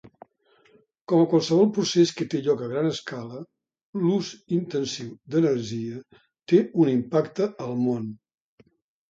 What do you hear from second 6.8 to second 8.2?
un impacte al món.